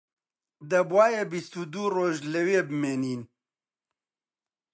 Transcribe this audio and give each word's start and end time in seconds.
دەبوایە 0.71 1.23
بیست 1.33 1.53
و 1.59 1.63
دوو 1.73 1.87
ڕۆژ 1.95 2.15
لەوێ 2.33 2.59
بمێنین 2.69 3.21